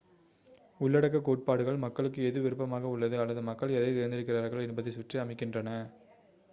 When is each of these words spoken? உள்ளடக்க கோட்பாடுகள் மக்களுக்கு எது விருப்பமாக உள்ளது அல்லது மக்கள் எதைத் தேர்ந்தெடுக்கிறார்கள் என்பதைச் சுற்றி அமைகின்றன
உள்ளடக்க 0.79 1.21
கோட்பாடுகள் 1.21 1.77
மக்களுக்கு 1.77 2.23
எது 2.23 2.41
விருப்பமாக 2.41 2.87
உள்ளது 2.87 3.19
அல்லது 3.19 3.41
மக்கள் 3.41 3.75
எதைத் 3.77 3.99
தேர்ந்தெடுக்கிறார்கள் 3.99 4.67
என்பதைச் 4.67 4.93
சுற்றி 4.93 5.19
அமைகின்றன 5.19 5.69